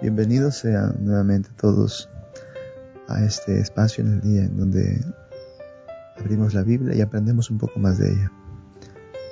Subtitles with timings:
[0.00, 2.08] Bienvenidos sean nuevamente todos
[3.08, 5.04] a este espacio en el día en donde
[6.16, 8.30] abrimos la Biblia y aprendemos un poco más de ella.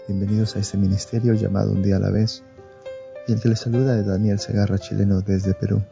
[0.08, 2.42] Bienvenidos a este ministerio llamado Un día a la vez
[3.28, 5.84] y el que les saluda es Daniel Segarra, chileno desde Perú.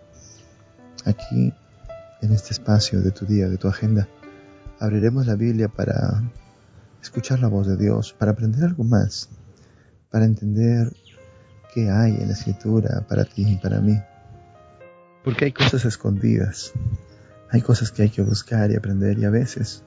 [1.04, 1.54] Aquí,
[2.20, 4.08] en este espacio de tu día, de tu agenda,
[4.80, 6.20] abriremos la Biblia para
[7.00, 9.28] escuchar la voz de Dios, para aprender algo más,
[10.10, 10.92] para entender
[11.72, 14.02] qué hay en la escritura para ti y para mí
[15.24, 16.74] porque hay cosas escondidas,
[17.50, 19.82] hay cosas que hay que buscar y aprender y a veces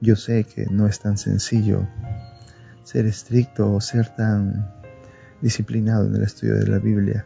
[0.00, 1.86] yo sé que no es tan sencillo
[2.82, 4.74] ser estricto o ser tan
[5.40, 7.24] disciplinado en el estudio de la Biblia,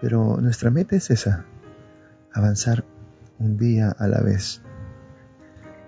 [0.00, 1.44] pero nuestra meta es esa,
[2.32, 2.84] avanzar
[3.38, 4.62] un día a la vez,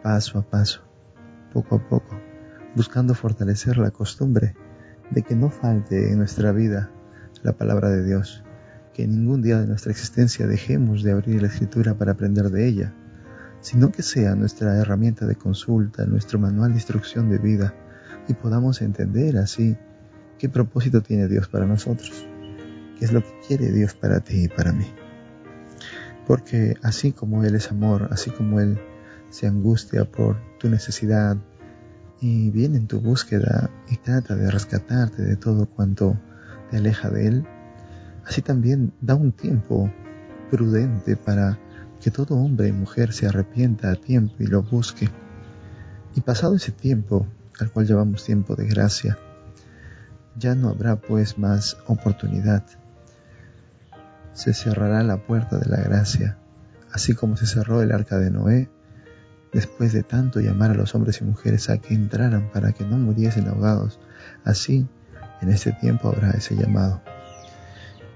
[0.03, 0.83] paso a paso,
[1.53, 2.19] poco a poco,
[2.75, 4.57] buscando fortalecer la costumbre
[5.11, 6.91] de que no falte en nuestra vida
[7.43, 8.44] la palabra de Dios
[8.95, 12.95] que ningún día de nuestra existencia dejemos de abrir la escritura para aprender de ella,
[13.61, 17.75] sino que sea nuestra herramienta de consulta, nuestro manual de instrucción de vida,
[18.29, 19.77] y podamos entender así
[20.39, 22.27] qué propósito tiene Dios para nosotros,
[22.99, 24.87] qué es lo que quiere Dios para ti y para mí.
[26.27, 28.79] Porque así como Él es amor, así como Él
[29.29, 31.37] se angustia por tu necesidad
[32.21, 36.17] y viene en tu búsqueda y trata de rescatarte de todo cuanto
[36.71, 37.47] te aleja de Él,
[38.27, 39.91] Así también da un tiempo
[40.51, 41.59] prudente para
[42.01, 45.09] que todo hombre y mujer se arrepienta a tiempo y lo busque.
[46.15, 47.27] Y pasado ese tiempo,
[47.59, 49.19] al cual llamamos tiempo de gracia,
[50.37, 52.65] ya no habrá pues más oportunidad.
[54.33, 56.39] Se cerrará la puerta de la gracia,
[56.93, 58.69] así como se cerró el arca de Noé,
[59.53, 62.97] después de tanto llamar a los hombres y mujeres a que entraran para que no
[62.97, 64.01] muriesen ahogados.
[64.45, 64.87] Así,
[65.41, 67.01] en este tiempo habrá ese llamado.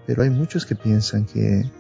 [0.09, 1.71] Pero hay muchos que piensan que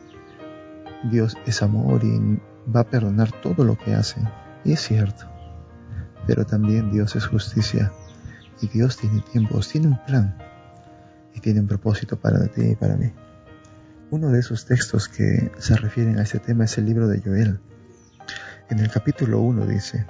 [1.11, 2.39] Dios es amor y
[2.71, 4.29] va a perdonar todo lo que hacen.
[4.67, 5.25] Y es cierto.
[6.27, 7.91] Pero también Dios es justicia.
[8.61, 10.37] Y Dios tiene tiempos, tiene un plan.
[11.35, 13.11] Y tiene un propósito para ti y para mí.
[14.11, 17.61] Uno de esos textos que se refieren a este tema es el libro de Joel.
[18.69, 20.05] En el capítulo 1 dice,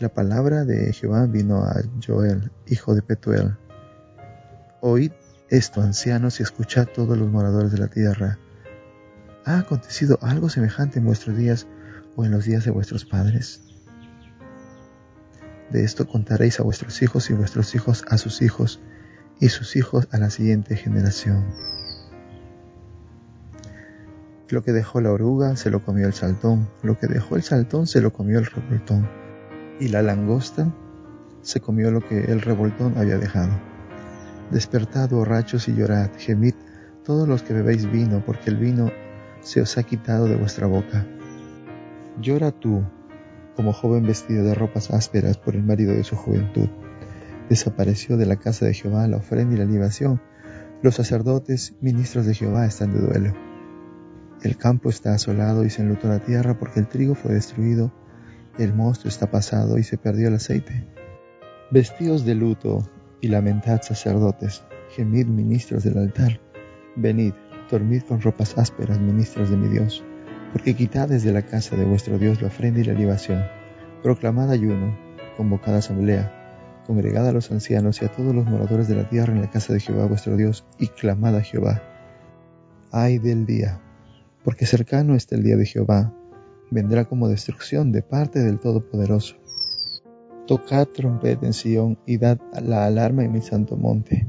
[0.00, 3.58] la palabra de Jehová vino a Joel, hijo de Petuel.
[4.80, 5.12] Oíd
[5.52, 8.38] esto, ancianos, y escuchad todos los moradores de la tierra.
[9.44, 11.66] ¿Ha acontecido algo semejante en vuestros días
[12.16, 13.60] o en los días de vuestros padres?
[15.70, 18.80] De esto contaréis a vuestros hijos y vuestros hijos a sus hijos
[19.40, 21.44] y sus hijos a la siguiente generación.
[24.48, 27.86] Lo que dejó la oruga se lo comió el saltón, lo que dejó el saltón
[27.86, 29.06] se lo comió el revoltón,
[29.78, 30.72] y la langosta
[31.42, 33.71] se comió lo que el revoltón había dejado.
[34.52, 36.52] Despertad borrachos y llorad, gemid
[37.06, 38.92] todos los que bebéis vino, porque el vino
[39.40, 41.06] se os ha quitado de vuestra boca.
[42.20, 42.84] Llora tú,
[43.56, 46.68] como joven vestido de ropas ásperas por el marido de su juventud.
[47.48, 50.20] Desapareció de la casa de Jehová la ofrenda y la libación.
[50.82, 53.34] Los sacerdotes, ministros de Jehová, están de duelo.
[54.42, 57.90] El campo está asolado y se enlutó la tierra porque el trigo fue destruido,
[58.58, 60.86] el mosto está pasado y se perdió el aceite.
[61.70, 62.86] Vestidos de luto
[63.22, 66.40] y lamentad sacerdotes, gemid ministros del altar,
[66.96, 67.32] venid,
[67.70, 70.04] dormid con ropas ásperas ministros de mi Dios,
[70.52, 73.42] porque quitad desde la casa de vuestro Dios la ofrenda y la libación,
[74.02, 74.98] proclamad ayuno,
[75.36, 79.40] convocad asamblea, congregad a los ancianos y a todos los moradores de la tierra en
[79.40, 81.80] la casa de Jehová vuestro Dios, y clamad a Jehová.
[82.90, 83.80] Ay del día,
[84.44, 86.12] porque cercano está el día de Jehová,
[86.72, 89.36] vendrá como destrucción de parte del Todopoderoso.
[90.52, 94.26] Tocad trompeta en Sion y dad la alarma en mi santo monte.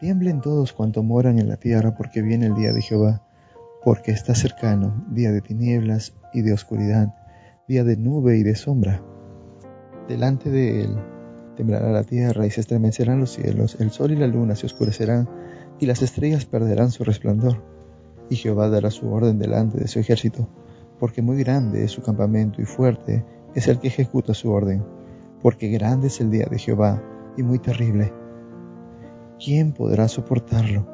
[0.00, 3.22] Tiemblen todos cuantos moran en la tierra, porque viene el día de Jehová,
[3.82, 7.14] porque está cercano, día de tinieblas y de oscuridad,
[7.66, 9.02] día de nube y de sombra.
[10.06, 10.94] Delante de él
[11.56, 15.26] temblará la tierra y se estremecerán los cielos, el sol y la luna se oscurecerán,
[15.80, 17.64] y las estrellas perderán su resplandor.
[18.28, 20.50] Y Jehová dará su orden delante de su ejército,
[21.00, 24.84] porque muy grande es su campamento y fuerte es el que ejecuta su orden
[25.42, 27.02] porque grande es el día de Jehová
[27.36, 28.12] y muy terrible.
[29.38, 30.86] ¿Quién podrá soportarlo?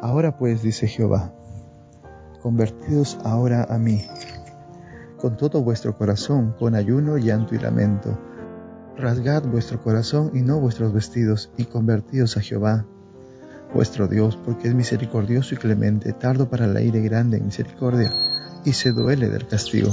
[0.00, 1.32] Ahora pues, dice Jehová,
[2.42, 4.02] convertidos ahora a mí,
[5.18, 8.18] con todo vuestro corazón, con ayuno, llanto y lamento.
[8.96, 12.84] Rasgad vuestro corazón y no vuestros vestidos, y convertidos a Jehová,
[13.72, 18.12] vuestro Dios, porque es misericordioso y clemente, tardo para la ira grande en misericordia,
[18.64, 19.90] y se duele del castigo.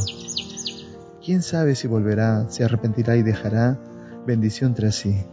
[1.23, 3.77] ¿Quién sabe si volverá, se arrepentirá y dejará
[4.25, 5.25] bendición tras sí?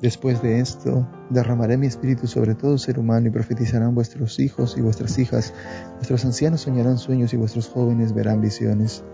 [0.00, 4.80] Después de esto, derramaré mi espíritu sobre todo ser humano y profetizarán vuestros hijos y
[4.80, 5.52] vuestras hijas,
[5.96, 9.04] vuestros ancianos soñarán sueños y vuestros jóvenes verán visiones.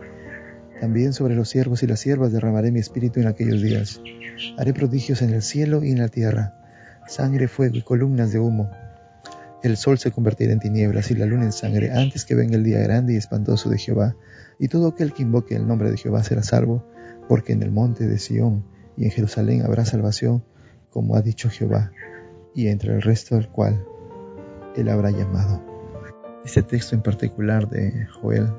[0.81, 4.01] También sobre los siervos y las siervas derramaré mi espíritu en aquellos días.
[4.59, 6.55] Haré prodigios en el cielo y en la tierra,
[7.09, 8.71] sangre, fuego y columnas de humo.
[9.63, 12.65] El sol se convertirá en tinieblas y la luna en sangre antes que venga el
[12.65, 14.15] día grande y espantoso de Jehová.
[14.61, 16.85] Y todo aquel que invoque el nombre de Jehová será salvo,
[17.29, 18.63] porque en el monte de Sión
[18.95, 20.45] y en Jerusalén habrá salvación
[20.91, 21.93] como ha dicho Jehová,
[22.55, 23.83] y entre el resto del cual
[24.77, 25.63] él habrá llamado.
[26.45, 28.53] Este texto en particular de Joel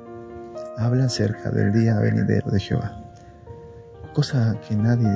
[0.77, 3.13] habla acerca del día venidero de Jehová,
[4.15, 5.12] cosa que nadie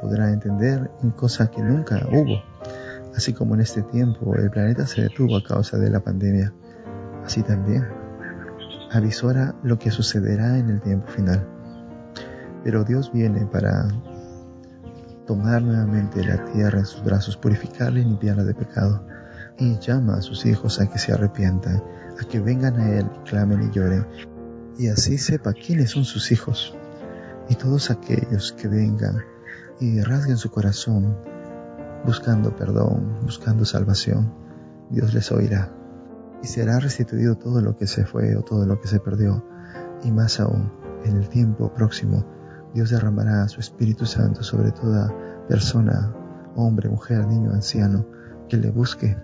[0.00, 2.42] podrá entender y cosa que nunca hubo.
[3.14, 6.52] Así como en este tiempo el planeta se detuvo a causa de la pandemia,
[7.24, 8.03] así también
[8.94, 11.46] avisora lo que sucederá en el tiempo final.
[12.62, 13.88] Pero Dios viene para
[15.26, 19.06] tomar nuevamente la tierra en sus brazos, purificarla y limpiarla de pecado.
[19.58, 21.82] Y llama a sus hijos a que se arrepientan,
[22.20, 24.06] a que vengan a Él clamen y lloren.
[24.78, 26.74] Y así sepa quiénes son sus hijos.
[27.48, 29.18] Y todos aquellos que vengan
[29.80, 31.16] y rasguen su corazón
[32.04, 34.32] buscando perdón, buscando salvación,
[34.90, 35.70] Dios les oirá.
[36.44, 39.42] Y será restituido todo lo que se fue o todo lo que se perdió.
[40.02, 40.70] Y más aún,
[41.06, 42.22] en el tiempo próximo,
[42.74, 45.10] Dios derramará su Espíritu Santo sobre toda
[45.48, 46.14] persona,
[46.54, 48.06] hombre, mujer, niño, anciano,
[48.46, 49.16] que le busque.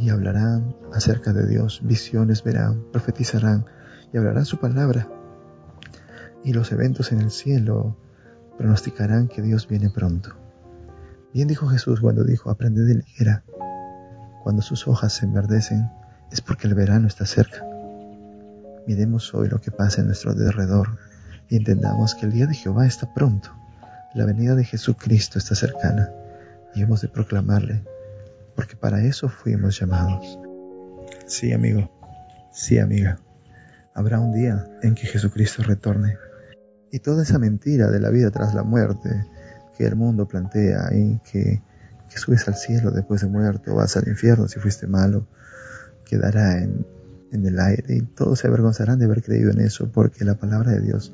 [0.00, 3.64] Y hablarán acerca de Dios, visiones verán, profetizarán
[4.12, 5.08] y hablarán su palabra.
[6.42, 7.96] Y los eventos en el cielo
[8.56, 10.30] pronosticarán que Dios viene pronto.
[11.32, 13.44] Bien dijo Jesús cuando dijo, aprended de ligera.
[14.42, 15.90] Cuando sus hojas se enverdecen
[16.30, 17.64] es porque el verano está cerca.
[18.86, 20.98] Miremos hoy lo que pasa en nuestro derredor
[21.48, 23.50] y entendamos que el día de Jehová está pronto,
[24.14, 26.10] la venida de Jesucristo está cercana
[26.74, 27.84] y hemos de proclamarle,
[28.54, 30.38] porque para eso fuimos llamados.
[31.26, 31.90] Sí, amigo,
[32.52, 33.18] sí, amiga,
[33.94, 36.16] habrá un día en que Jesucristo retorne
[36.90, 39.26] y toda esa mentira de la vida tras la muerte
[39.76, 41.62] que el mundo plantea y que,
[42.08, 45.26] que subes al cielo después de muerto vas al infierno si fuiste malo,
[46.04, 46.86] quedará en,
[47.32, 50.72] en el aire y todos se avergonzarán de haber creído en eso porque la palabra
[50.72, 51.12] de Dios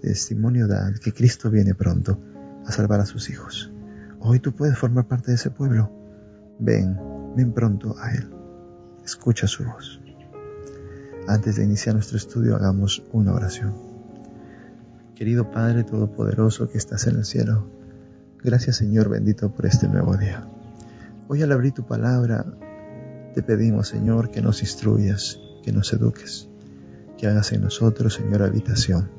[0.00, 2.18] testimonio da que Cristo viene pronto
[2.66, 3.72] a salvar a sus hijos.
[4.20, 5.90] Hoy tú puedes formar parte de ese pueblo.
[6.58, 6.98] Ven,
[7.36, 8.30] ven pronto a Él.
[9.04, 10.00] Escucha su voz.
[11.26, 13.74] Antes de iniciar nuestro estudio, hagamos una oración.
[15.14, 17.68] Querido Padre Todopoderoso que estás en el cielo,
[18.42, 20.46] gracias Señor bendito por este nuevo día.
[21.28, 22.44] Hoy al abrir tu palabra,
[23.34, 26.48] te pedimos Señor que nos instruyas, que nos eduques,
[27.16, 29.18] que hagas en nosotros Señor habitación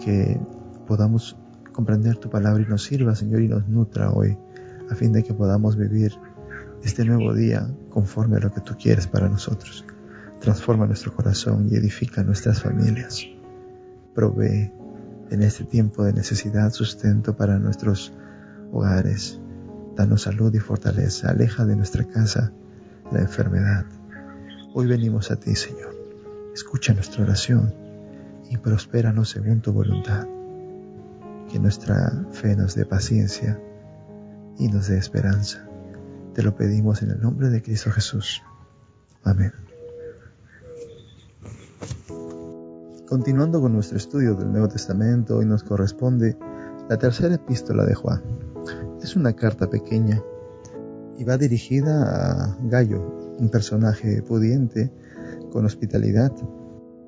[0.00, 0.40] que
[0.86, 1.36] podamos
[1.72, 4.36] comprender tu palabra y nos sirva, Señor, y nos nutra hoy,
[4.90, 6.14] a fin de que podamos vivir
[6.82, 9.84] este nuevo día conforme a lo que tú quieres para nosotros.
[10.40, 13.24] Transforma nuestro corazón y edifica nuestras familias.
[14.14, 14.72] Provee
[15.30, 18.12] en este tiempo de necesidad sustento para nuestros
[18.72, 19.40] hogares.
[19.96, 21.30] Danos salud y fortaleza.
[21.30, 22.52] Aleja de nuestra casa
[23.12, 23.84] la enfermedad.
[24.74, 25.94] Hoy venimos a ti, Señor.
[26.54, 27.74] Escucha nuestra oración
[28.48, 30.26] y prospéranos según tu voluntad.
[31.50, 33.60] Que nuestra fe nos dé paciencia
[34.58, 35.66] y nos dé esperanza.
[36.34, 38.42] Te lo pedimos en el nombre de Cristo Jesús.
[39.24, 39.69] Amén.
[43.10, 46.38] Continuando con nuestro estudio del Nuevo Testamento, hoy nos corresponde
[46.88, 48.22] la tercera epístola de Juan.
[49.02, 50.22] Es una carta pequeña
[51.18, 54.92] y va dirigida a Gallo, un personaje pudiente
[55.50, 56.32] con hospitalidad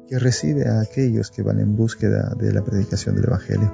[0.08, 3.72] que recibe a aquellos que van en búsqueda de la predicación del Evangelio.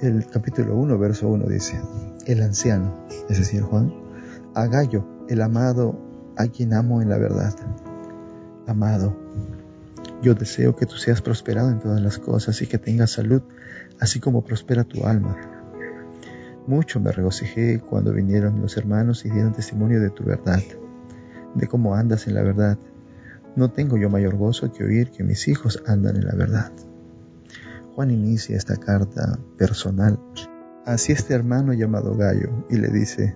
[0.00, 1.78] El capítulo 1, verso 1 dice,
[2.24, 3.92] el anciano, es decir, Juan,
[4.54, 5.98] a Gallo, el amado,
[6.38, 7.54] a quien amo en la verdad.
[8.66, 9.14] Amado,
[10.22, 13.42] yo deseo que tú seas prosperado en todas las cosas y que tengas salud,
[14.00, 15.36] así como prospera tu alma.
[16.66, 20.62] Mucho me regocijé cuando vinieron los hermanos y dieron testimonio de tu verdad,
[21.54, 22.78] de cómo andas en la verdad
[23.58, 26.70] no tengo yo mayor gozo que oír que mis hijos andan en la verdad.
[27.94, 30.16] Juan inicia esta carta personal
[30.86, 33.34] hacia este hermano llamado Gallo y le dice,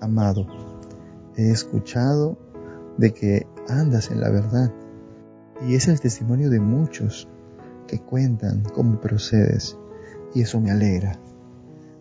[0.00, 0.46] Amado,
[1.36, 2.38] he escuchado
[2.96, 4.72] de que andas en la verdad
[5.66, 7.28] y es el testimonio de muchos
[7.86, 9.76] que cuentan cómo procedes
[10.34, 11.18] y eso me alegra.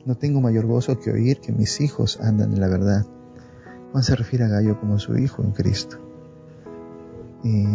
[0.05, 3.05] No tengo mayor gozo que oír que mis hijos andan en la verdad.
[3.91, 5.97] Juan se refiere a Gallo como su hijo en Cristo
[7.43, 7.65] y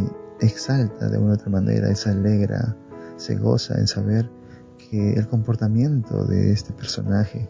[0.40, 2.76] exalta de una otra manera, se alegra,
[3.16, 4.30] se goza en saber
[4.78, 7.48] que el comportamiento de este personaje,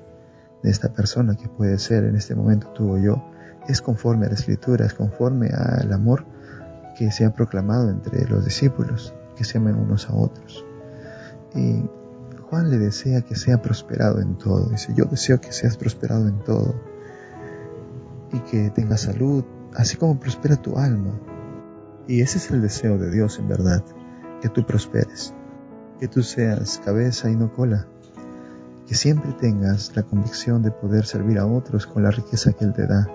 [0.63, 3.23] de esta persona que puede ser en este momento tú o yo,
[3.69, 6.25] es conforme a la escritura, es conforme al amor
[6.97, 10.65] que se ha proclamado entre los discípulos, que se amen unos a otros.
[11.55, 11.83] Y
[12.49, 14.69] Juan le desea que sea prosperado en todo.
[14.71, 16.75] Dice, yo deseo que seas prosperado en todo
[18.33, 21.13] y que tengas salud, así como prospera tu alma.
[22.09, 23.85] Y ese es el deseo de Dios en verdad,
[24.41, 25.35] que tú prosperes,
[25.99, 27.87] que tú seas cabeza y no cola,
[28.87, 32.73] que siempre tengas la convicción de poder servir a otros con la riqueza que Él
[32.73, 33.09] te da.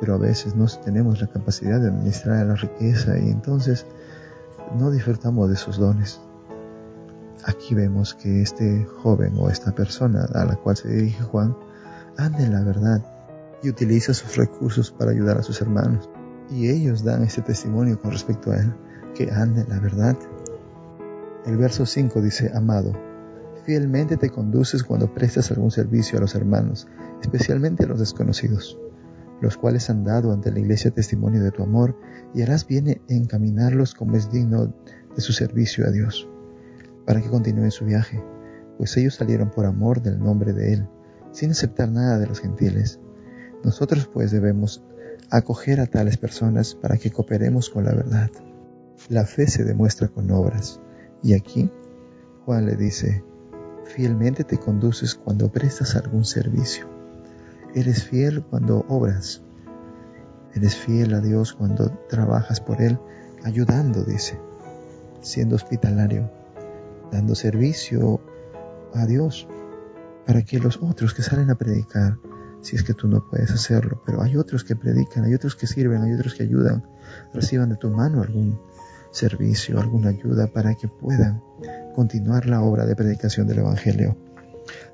[0.00, 3.86] Pero a veces no tenemos la capacidad de administrar la riqueza y entonces
[4.78, 6.20] no disfrutamos de esos dones.
[7.44, 11.56] Aquí vemos que este joven o esta persona a la cual se dirige Juan
[12.16, 13.02] anda en la verdad
[13.62, 16.08] y utiliza sus recursos para ayudar a sus hermanos.
[16.50, 18.72] Y ellos dan ese testimonio con respecto a él,
[19.14, 20.16] que anda en la verdad.
[21.44, 22.92] El verso 5 dice, Amado,
[23.64, 26.86] fielmente te conduces cuando prestas algún servicio a los hermanos,
[27.20, 28.78] especialmente a los desconocidos,
[29.40, 31.98] los cuales han dado ante la iglesia testimonio de tu amor,
[32.34, 34.74] y harás bien en encaminarlos como es digno
[35.14, 36.28] de su servicio a Dios,
[37.04, 38.22] para que continúen su viaje,
[38.78, 40.88] pues ellos salieron por amor del nombre de Él,
[41.32, 43.00] sin aceptar nada de los gentiles
[43.66, 44.84] nosotros pues debemos
[45.28, 48.30] acoger a tales personas para que cooperemos con la verdad.
[49.08, 50.80] La fe se demuestra con obras.
[51.20, 51.68] Y aquí
[52.44, 53.24] Juan le dice,
[53.84, 56.88] fielmente te conduces cuando prestas algún servicio.
[57.76, 59.42] Eres fiel cuando obras.
[60.54, 62.98] Eres fiel a Dios cuando trabajas por Él,
[63.44, 64.40] ayudando, dice,
[65.20, 66.32] siendo hospitalario,
[67.12, 68.22] dando servicio
[68.94, 69.46] a Dios,
[70.26, 72.16] para que los otros que salen a predicar
[72.62, 74.02] si es que tú no puedes hacerlo.
[74.06, 76.82] Pero hay otros que predican, hay otros que sirven, hay otros que ayudan.
[77.34, 78.58] Reciban de tu mano algún
[79.10, 81.42] servicio, alguna ayuda para que puedan
[81.94, 84.16] continuar la obra de predicación del Evangelio.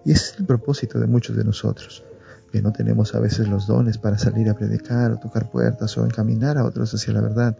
[0.04, 2.04] Y ese es el propósito de muchos de nosotros,
[2.52, 6.04] que no tenemos a veces los dones para salir a predicar o tocar puertas o
[6.04, 7.56] encaminar a otros hacia la verdad,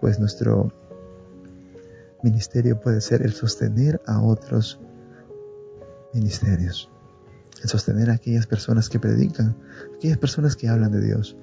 [0.00, 0.72] pues nuestro
[2.22, 4.80] ministerio puede ser el sostener a otros
[6.14, 6.90] ministerios
[7.62, 9.56] en sostener a aquellas personas que predican,
[9.96, 11.36] aquellas personas que hablan de Dios.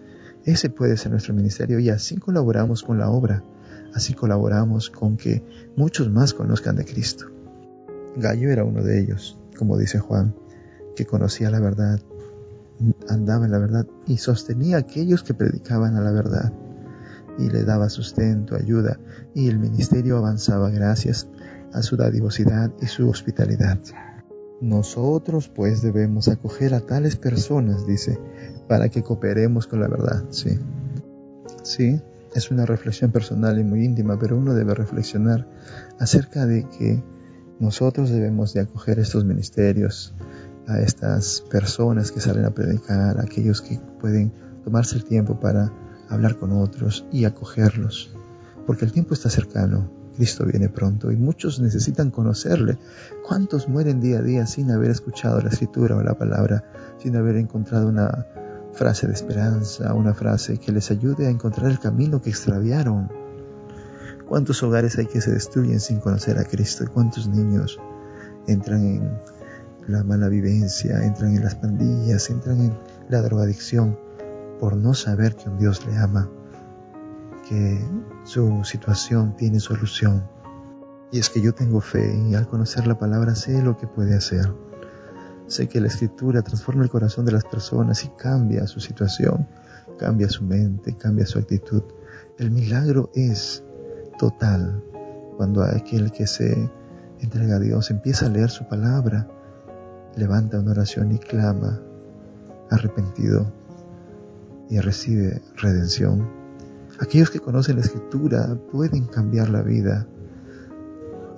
[0.46, 3.44] Ese puede ser nuestro ministerio y así colaboramos con la obra,
[3.94, 5.44] así colaboramos con que
[5.76, 7.26] muchos más conozcan de Cristo.
[8.16, 10.36] Gallo era uno de ellos, como dice Juan,
[10.96, 12.00] que conocía la verdad,
[13.10, 16.54] andaba en la verdad y sostenía a aquellos que predicaban a la verdad
[17.38, 19.00] y le daba sustento, ayuda
[19.34, 21.28] y el ministerio avanzaba gracias
[21.74, 23.80] a su dadivosidad y su hospitalidad.
[24.62, 28.20] Nosotros pues debemos acoger a tales personas, dice,
[28.68, 30.24] para que cooperemos con la verdad.
[30.30, 30.58] Sí,
[31.64, 32.02] sí,
[32.34, 35.48] es una reflexión personal y muy íntima, pero uno debe reflexionar
[36.00, 37.04] acerca de que
[37.60, 40.16] nosotros debemos de acoger estos ministerios,
[40.68, 44.32] a estas personas que salen a predicar, a aquellos que pueden
[44.64, 45.72] tomarse el tiempo para
[46.10, 48.16] hablar con otros y acogerlos,
[48.66, 52.78] porque el tiempo está cercano Cristo viene pronto y muchos necesitan conocerle.
[53.28, 56.64] ¿Cuántos mueren día a día sin haber escuchado la escritura o la palabra,
[57.00, 58.26] sin haber encontrado una
[58.74, 63.12] frase de esperanza, una frase que les ayude a encontrar el camino que extraviaron?
[64.28, 66.84] ¿Cuántos hogares hay que se destruyen sin conocer a Cristo?
[66.84, 67.80] ¿Y cuántos niños
[68.48, 69.22] entran en
[69.88, 72.78] la mala vivencia, entran en las pandillas, entran en
[73.10, 73.98] la drogadicción
[74.60, 76.30] por no saber que un Dios le ama?
[77.48, 77.80] que
[78.24, 80.28] su situación tiene solución.
[81.12, 84.16] Y es que yo tengo fe y al conocer la palabra sé lo que puede
[84.16, 84.52] hacer.
[85.48, 89.48] Sé que la escritura transforma el corazón de las personas y cambia su situación,
[90.00, 91.84] cambia su mente, cambia su actitud.
[92.40, 93.64] El milagro es
[94.18, 94.84] total
[95.38, 96.70] cuando aquel que se
[97.20, 99.28] entrega a Dios empieza a leer su palabra,
[100.16, 101.80] levanta una oración y clama
[102.70, 103.52] arrepentido
[104.70, 106.28] y recibe redención.
[107.00, 110.08] Aquellos que conocen la escritura pueden cambiar la vida,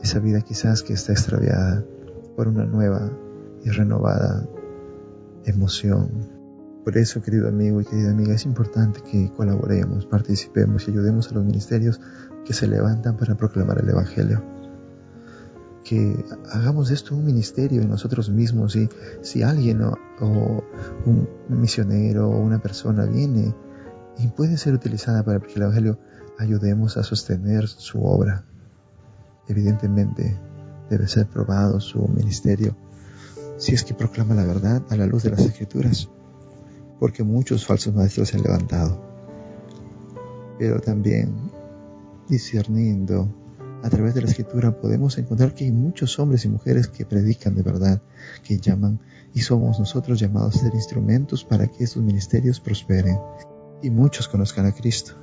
[0.02, 1.84] esa vida quizás que está extraviada
[2.36, 3.10] por una nueva
[3.64, 4.48] y renovada
[5.46, 6.10] emoción.
[6.84, 11.36] Por eso, querido amigo y querida amiga, es importante que colaboremos, participemos y ayudemos a
[11.36, 12.00] los ministerios
[12.46, 14.57] que se levantan para proclamar el Evangelio.
[15.88, 18.90] Que hagamos esto un ministerio en nosotros mismos y
[19.22, 20.64] si alguien o,
[21.06, 23.56] un misionero o una persona viene
[24.18, 25.98] y puede ser utilizada para que el Evangelio
[26.38, 28.44] ayudemos a sostener su obra.
[29.48, 30.38] Evidentemente,
[30.90, 32.76] debe ser probado su ministerio
[33.56, 36.10] si es que proclama la verdad a la luz de las Escrituras,
[37.00, 39.02] porque muchos falsos maestros se han levantado.
[40.60, 41.34] Pero también
[42.28, 43.47] discerniendo
[43.84, 47.56] a través de la escritura podemos encontrar que hay muchos hombres y mujeres que predican
[47.56, 48.02] de verdad,
[48.44, 49.00] que llaman
[49.34, 53.20] y somos nosotros llamados a ser instrumentos para que estos ministerios prosperen
[53.82, 55.14] y muchos conozcan a Cristo.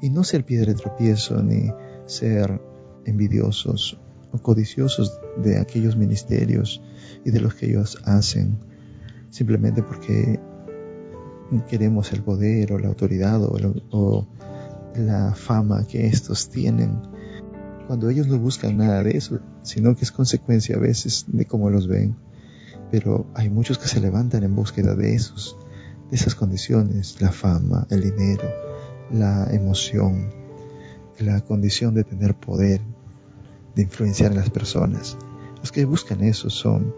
[0.00, 1.70] Y no ser piedra de tropiezo ni
[2.06, 2.60] ser
[3.04, 4.00] envidiosos
[4.32, 6.82] o codiciosos de aquellos ministerios
[7.24, 8.58] y de los que ellos hacen,
[9.30, 10.40] simplemente porque
[11.68, 13.54] queremos el poder o la autoridad o,
[13.90, 14.26] o
[14.96, 17.11] la fama que estos tienen
[17.92, 21.68] cuando ellos no buscan nada de eso, sino que es consecuencia a veces de cómo
[21.68, 22.16] los ven.
[22.90, 25.58] Pero hay muchos que se levantan en búsqueda de esos,
[26.10, 28.48] de esas condiciones, la fama, el dinero,
[29.12, 30.30] la emoción,
[31.18, 32.80] la condición de tener poder,
[33.76, 35.18] de influenciar a las personas.
[35.60, 36.94] Los que buscan eso son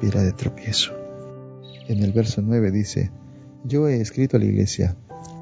[0.00, 0.94] piedra de tropiezo.
[1.86, 3.10] En el verso 9 dice,
[3.62, 4.96] yo he escrito a la iglesia,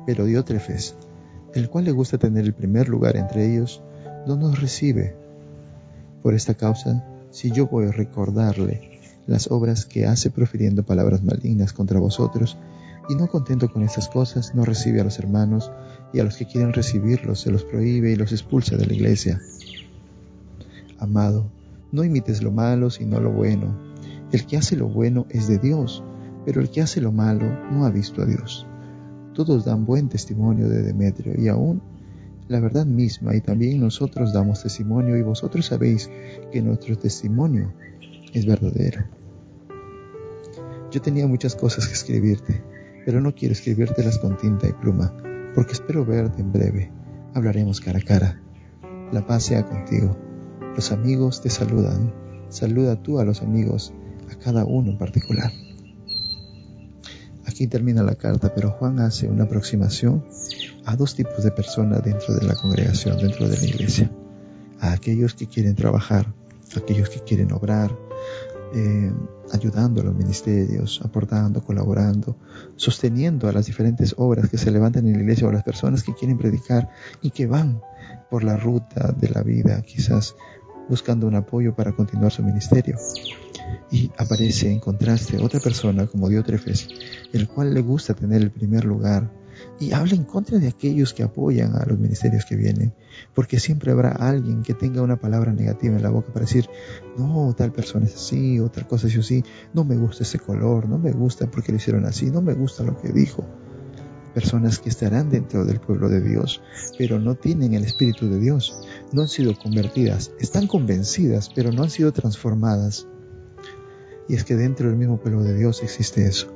[0.06, 0.96] pero Diótrefes,
[1.54, 3.80] el cual le gusta tener el primer lugar entre ellos,
[4.26, 5.14] no nos recibe.
[6.22, 11.72] Por esta causa, si yo voy a recordarle las obras que hace profiriendo palabras malignas
[11.72, 12.56] contra vosotros,
[13.08, 15.72] y no contento con estas cosas, no recibe a los hermanos,
[16.12, 19.40] y a los que quieren recibirlos se los prohíbe y los expulsa de la iglesia.
[20.98, 21.50] Amado,
[21.90, 23.76] no imites lo malo, sino lo bueno.
[24.30, 26.02] El que hace lo bueno es de Dios,
[26.44, 28.66] pero el que hace lo malo no ha visto a Dios.
[29.34, 31.82] Todos dan buen testimonio de Demetrio, y aún
[32.52, 36.10] la verdad misma y también nosotros damos testimonio y vosotros sabéis
[36.52, 37.72] que nuestro testimonio
[38.34, 39.04] es verdadero.
[40.90, 42.62] Yo tenía muchas cosas que escribirte,
[43.06, 45.16] pero no quiero escribírtelas con tinta y pluma,
[45.54, 46.92] porque espero verte en breve.
[47.32, 48.42] Hablaremos cara a cara.
[49.10, 50.14] La paz sea contigo.
[50.76, 52.12] Los amigos te saludan.
[52.50, 53.94] Saluda tú a los amigos,
[54.30, 55.50] a cada uno en particular.
[57.46, 60.24] Aquí termina la carta, pero Juan hace una aproximación
[60.84, 64.10] a dos tipos de personas dentro de la congregación, dentro de la iglesia.
[64.80, 66.32] A aquellos que quieren trabajar,
[66.74, 67.96] a aquellos que quieren obrar,
[68.74, 69.12] eh,
[69.52, 72.36] ayudando a los ministerios, aportando, colaborando,
[72.76, 76.02] sosteniendo a las diferentes obras que se levantan en la iglesia o a las personas
[76.02, 76.88] que quieren predicar
[77.20, 77.80] y que van
[78.30, 80.34] por la ruta de la vida, quizás
[80.88, 82.96] buscando un apoyo para continuar su ministerio.
[83.90, 86.88] Y aparece en contraste otra persona como Diótrefes,
[87.32, 89.30] el cual le gusta tener el primer lugar,
[89.78, 92.92] y habla en contra de aquellos que apoyan a los ministerios que vienen,
[93.34, 96.68] porque siempre habrá alguien que tenga una palabra negativa en la boca para decir,
[97.16, 99.44] no, tal persona es así, o tal cosa es así,
[99.74, 102.82] no me gusta ese color, no me gusta porque lo hicieron así, no me gusta
[102.82, 103.44] lo que dijo.
[104.34, 106.62] Personas que estarán dentro del pueblo de Dios,
[106.96, 108.80] pero no tienen el Espíritu de Dios,
[109.12, 113.06] no han sido convertidas, están convencidas, pero no han sido transformadas.
[114.28, 116.46] Y es que dentro del mismo pueblo de Dios existe eso,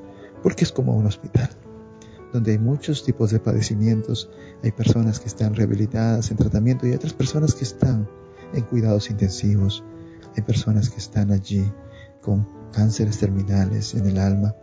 [0.42, 1.50] porque es como un hospital
[2.32, 4.30] donde hay muchos tipos de padecimientos.
[4.62, 8.08] Hay personas que están rehabilitadas en tratamiento y otras personas que están
[8.52, 9.84] en cuidados intensivos.
[10.36, 11.64] Hay personas que están allí
[12.20, 14.54] con cánceres terminales en el alma.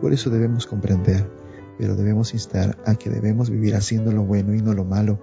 [0.00, 1.30] Por eso debemos comprender,
[1.78, 5.20] pero debemos instar a que debemos vivir haciendo lo bueno y no lo malo.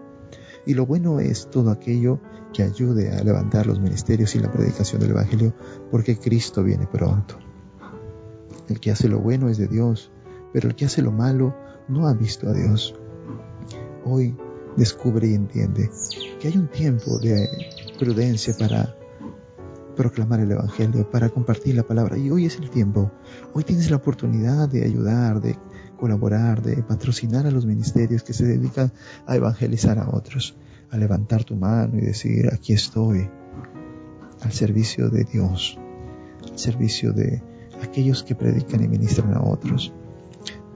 [0.66, 2.20] Y lo bueno es todo aquello
[2.54, 5.54] que ayude a levantar los ministerios y la predicación del Evangelio,
[5.92, 7.38] porque Cristo viene pronto.
[8.68, 10.12] El que hace lo bueno es de Dios,
[10.54, 11.56] pero el que hace lo malo
[11.88, 12.96] no ha visto a Dios.
[14.06, 14.36] Hoy
[14.76, 15.90] descubre y entiende
[16.40, 17.50] que hay un tiempo de
[18.00, 18.96] prudencia para
[19.96, 22.18] proclamar el Evangelio, para compartir la palabra.
[22.18, 23.12] Y hoy es el tiempo.
[23.54, 25.58] Hoy tienes la oportunidad de ayudar, de
[25.98, 28.94] colaborar, de patrocinar a los ministerios que se dedican
[29.26, 30.56] a evangelizar a otros,
[30.92, 33.28] a levantar tu mano y decir, aquí estoy,
[34.42, 35.80] al servicio de Dios,
[36.50, 37.42] al servicio de
[37.82, 39.92] aquellos que predican y ministran a otros.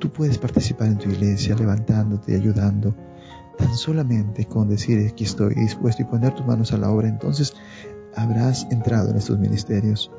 [0.02, 2.96] Tú puedes participar en tu iglesia levantándote y ayudando.
[3.56, 7.54] Tan solamente con decir aquí estoy dispuesto y poner tus manos a la obra, entonces
[8.16, 10.12] habrás entrado en estos ministerios.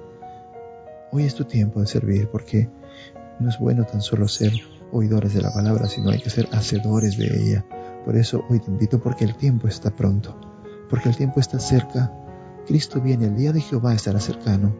[1.10, 2.70] Hoy es tu tiempo de servir porque
[3.40, 4.52] no es bueno tan solo ser
[4.92, 7.66] oidores de la palabra, sino hay que ser hacedores de ella.
[8.04, 10.38] Por eso hoy te invito porque el tiempo está pronto,
[10.88, 12.12] porque el tiempo está cerca.
[12.68, 14.76] Cristo viene, el día de Jehová estará cercano.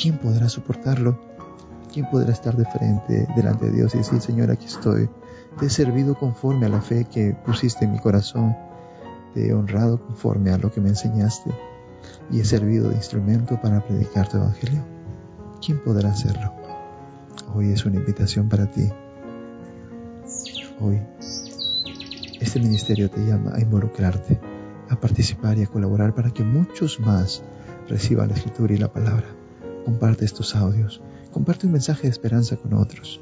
[0.00, 1.35] ¿Quién podrá soportarlo?
[1.92, 5.08] ¿Quién podrá estar de frente delante de Dios y decir, Señor, aquí estoy?
[5.58, 8.56] Te he servido conforme a la fe que pusiste en mi corazón.
[9.34, 11.50] Te he honrado conforme a lo que me enseñaste
[12.30, 14.84] y he servido de instrumento para predicar tu evangelio.
[15.64, 16.52] ¿Quién podrá hacerlo?
[17.54, 18.90] Hoy es una invitación para ti.
[20.80, 21.00] Hoy
[22.40, 24.38] este ministerio te llama a involucrarte,
[24.90, 27.42] a participar y a colaborar para que muchos más
[27.88, 29.26] reciban la escritura y la palabra.
[29.84, 31.00] Comparte estos audios
[31.36, 33.20] Comparte un mensaje de esperanza con otros.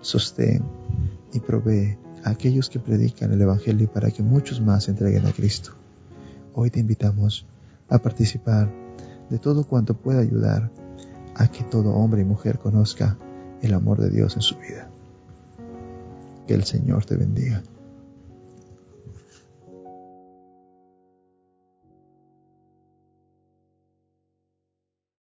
[0.00, 0.64] Sostén
[1.32, 5.30] y provee a aquellos que predican el Evangelio para que muchos más se entreguen a
[5.30, 5.70] Cristo.
[6.52, 7.46] hoy te invitamos
[7.88, 8.68] a participar
[9.30, 10.72] de todo cuanto pueda ayudar
[11.36, 13.16] a que todo hombre y mujer conozca
[13.62, 14.90] el amor de Dios en su vida.
[16.48, 17.62] Que el Señor te bendiga.